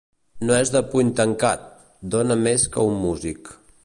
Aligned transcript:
No 0.45 0.53
és 0.59 0.71
de 0.75 0.79
puny 0.93 1.11
tancat: 1.19 1.67
dóna 2.15 2.39
més 2.47 2.65
que 2.77 2.87
un 2.93 2.97
músic. 3.05 3.53